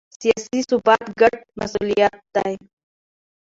[0.19, 2.53] سیاسي ثبات ګډ مسوولیت دی